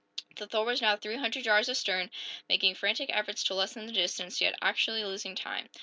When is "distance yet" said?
3.91-4.55